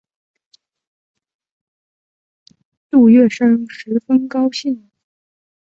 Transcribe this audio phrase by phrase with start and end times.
[2.89, 4.89] 杜月笙十分高兴。